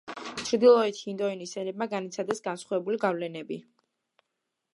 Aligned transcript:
ჩრდილოეთი 0.37 1.03
ინდოეთის 1.13 1.53
ენებმა 1.63 1.89
განიცადეს 1.93 2.43
განსხვავებული 2.49 3.01
გავლენები. 3.05 3.61